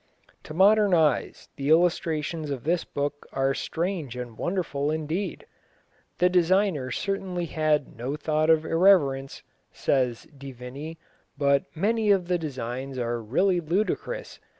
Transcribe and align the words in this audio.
To 0.45 0.55
modern 0.55 0.95
eyes 0.95 1.47
the 1.57 1.69
illustrations 1.69 2.49
of 2.49 2.63
this 2.63 2.83
book 2.83 3.27
are 3.33 3.53
strange 3.53 4.15
and 4.17 4.35
wonderful 4.35 4.89
indeed. 4.89 5.45
"The 6.17 6.27
designer 6.27 6.89
certainly 6.89 7.45
had 7.45 7.95
no 7.95 8.15
thought 8.15 8.49
of 8.49 8.65
irreverence," 8.65 9.43
says 9.71 10.27
De 10.35 10.51
Vinne, 10.53 10.97
"but 11.37 11.65
many 11.75 12.09
of 12.09 12.29
the 12.29 12.39
designs 12.39 12.97
are 12.97 13.21
really 13.21 13.59
ludicrous. 13.59 14.39